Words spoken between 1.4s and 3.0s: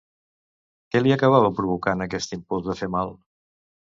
provocant aquest impuls de fer